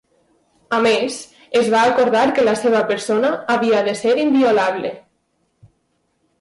A 0.77 0.79
més, 0.85 1.17
es 1.59 1.69
va 1.73 1.83
acordar 1.89 2.25
que 2.39 2.47
la 2.49 2.57
seva 2.63 2.81
persona 2.93 3.33
havia 3.57 3.85
de 3.91 3.97
ser 4.03 4.17
inviolable. 4.27 4.97